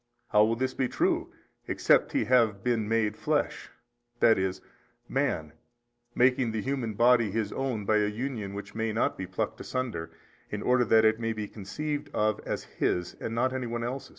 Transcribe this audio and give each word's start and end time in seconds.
A. 0.29 0.37
How 0.39 0.45
will 0.45 0.55
this 0.55 0.73
be 0.73 0.87
true, 0.87 1.31
except 1.67 2.13
He 2.13 2.23
have 2.23 2.63
BEEN 2.63 2.89
MADE 2.89 3.15
flesh, 3.15 3.69
|251 4.19 4.55
i. 4.55 4.57
e. 4.57 4.59
man, 5.07 5.53
making 6.15 6.51
the 6.53 6.61
human 6.63 6.95
body 6.95 7.29
His 7.29 7.53
own 7.53 7.85
by 7.85 7.97
a 7.97 8.07
union 8.07 8.55
which 8.55 8.73
may 8.73 8.91
not 8.93 9.15
be 9.15 9.27
plucked 9.27 9.61
asunder, 9.61 10.09
in 10.49 10.63
order 10.63 10.85
that 10.85 11.05
it 11.05 11.19
may 11.19 11.33
be 11.33 11.47
conceived 11.47 12.09
of 12.15 12.39
as 12.47 12.63
His 12.63 13.13
and 13.21 13.35
not 13.35 13.53
anyone's 13.53 13.85
else? 13.85 14.09